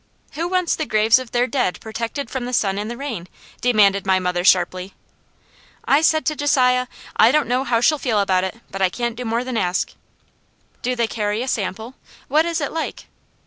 "Who 0.31 0.47
wants 0.47 0.75
the 0.75 0.87
graves 0.87 1.19
of 1.19 1.29
their 1.31 1.45
dead 1.45 1.79
protected 1.79 2.27
from 2.31 2.45
the 2.45 2.53
sun 2.53 2.79
and 2.79 2.89
the 2.89 2.97
rain?" 2.97 3.27
demanded 3.61 4.03
my 4.03 4.17
mother 4.17 4.43
sharply. 4.43 4.95
"I 5.85 6.01
said 6.01 6.25
to 6.25 6.35
Josiah, 6.35 6.87
'I 7.17 7.31
don't 7.31 7.47
know 7.47 7.63
how 7.63 7.81
she'll 7.81 7.99
feel 7.99 8.19
about 8.19 8.43
it, 8.43 8.61
but 8.71 8.81
I 8.81 8.89
can't 8.89 9.15
do 9.15 9.25
more 9.25 9.43
than 9.43 9.57
ask.'" 9.57 9.93
"Do 10.81 10.95
they 10.95 11.05
carry 11.05 11.43
a 11.43 11.47
sample? 11.47 11.93
What 12.29 12.47
is 12.47 12.59
it 12.61 12.71
like?" 12.71 13.05